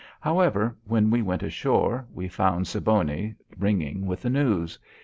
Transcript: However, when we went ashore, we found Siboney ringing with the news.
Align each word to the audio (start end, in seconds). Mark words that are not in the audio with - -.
However, 0.19 0.75
when 0.85 1.11
we 1.11 1.21
went 1.21 1.43
ashore, 1.43 2.07
we 2.11 2.27
found 2.27 2.65
Siboney 2.67 3.35
ringing 3.59 4.07
with 4.07 4.23
the 4.23 4.31
news. 4.31 4.79